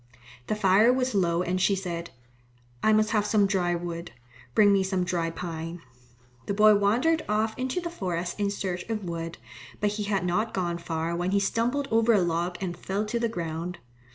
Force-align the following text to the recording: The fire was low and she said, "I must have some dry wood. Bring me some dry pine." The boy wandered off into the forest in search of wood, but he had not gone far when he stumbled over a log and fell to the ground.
The 0.47 0.55
fire 0.55 0.91
was 0.91 1.13
low 1.13 1.43
and 1.43 1.61
she 1.61 1.75
said, 1.75 2.09
"I 2.81 2.91
must 2.91 3.11
have 3.11 3.23
some 3.23 3.45
dry 3.45 3.75
wood. 3.75 4.09
Bring 4.55 4.73
me 4.73 4.81
some 4.81 5.03
dry 5.03 5.29
pine." 5.29 5.79
The 6.47 6.55
boy 6.55 6.73
wandered 6.73 7.23
off 7.29 7.55
into 7.55 7.79
the 7.79 7.91
forest 7.91 8.39
in 8.39 8.49
search 8.49 8.81
of 8.89 9.03
wood, 9.03 9.37
but 9.79 9.91
he 9.91 10.05
had 10.05 10.25
not 10.25 10.55
gone 10.55 10.79
far 10.79 11.15
when 11.15 11.29
he 11.29 11.39
stumbled 11.39 11.87
over 11.91 12.13
a 12.13 12.19
log 12.21 12.57
and 12.59 12.75
fell 12.75 13.05
to 13.05 13.19
the 13.19 13.29
ground. 13.29 13.77